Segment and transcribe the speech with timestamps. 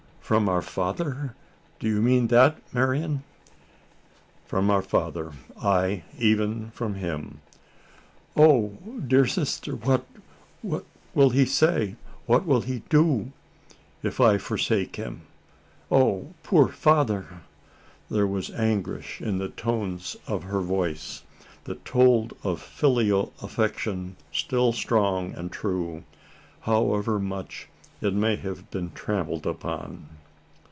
[0.21, 1.35] "From our father?
[1.81, 3.25] Do you mean that, Marian?"
[4.45, 7.41] "From our father ay, even from him!"
[8.37, 8.69] "O
[9.05, 9.73] dear sister!
[9.75, 10.05] what
[11.13, 11.97] will he say?
[12.27, 13.33] what will he do,
[14.03, 15.23] if I forsake him?
[15.91, 17.41] Our poor father!"
[18.09, 21.23] There was anguish in the tones of her voice,
[21.65, 26.05] that told of filial affection still strong and true,
[26.61, 27.67] however much
[27.99, 30.07] it may have been trampled upon.